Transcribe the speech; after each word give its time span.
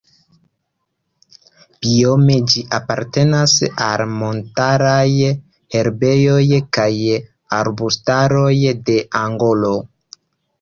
Biome 1.83 2.37
ĝi 2.53 2.63
apartenas 2.77 3.53
al 3.89 4.03
montaraj 4.13 5.05
herbejoj 5.77 6.41
kaj 6.79 6.89
arbustaroj 7.61 8.51
de 8.91 8.97
Angolo. 9.25 9.73